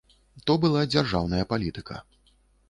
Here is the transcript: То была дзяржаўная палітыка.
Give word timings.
То 0.47 0.53
была 0.63 0.81
дзяржаўная 0.95 1.43
палітыка. 1.53 1.99